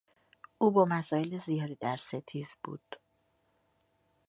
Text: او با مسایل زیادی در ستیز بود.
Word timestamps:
او 0.57 0.71
با 0.71 0.85
مسایل 0.85 1.37
زیادی 1.37 1.75
در 1.75 1.97
ستیز 1.97 2.55
بود. 2.63 2.95